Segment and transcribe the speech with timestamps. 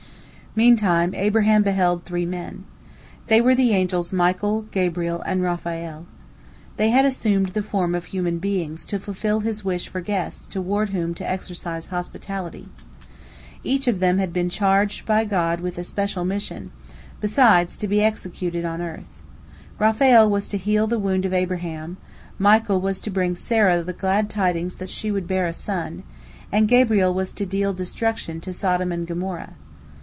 [0.53, 2.65] "Meantime Abraham beheld three men.
[3.27, 6.07] They were the angels Michael, Gabriel, and Raphael.
[6.75, 10.89] They had assumed the form of human beings to fulfil his wish for guests toward
[10.89, 12.67] whom to exercise hospitality.
[13.63, 16.71] Each of them had been charged by God with a special mission,
[17.21, 19.21] besides, to be executed on earth.
[19.79, 21.95] Raphael was to heal the wound of Abraham,
[22.37, 26.03] Michael was to bring Sarah the glad tidings that she would bear a son,
[26.51, 29.53] and Gabriel was to deal destruction to Sodom and Gomorrah.